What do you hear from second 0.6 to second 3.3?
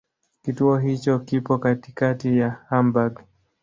hicho kipo katikati ya Hamburg.